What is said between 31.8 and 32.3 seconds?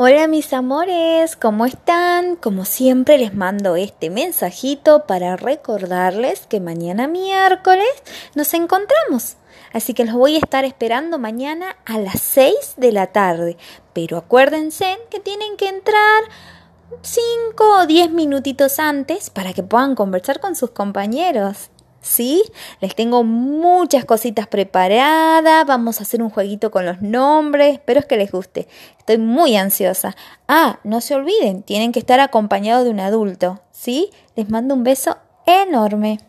que estar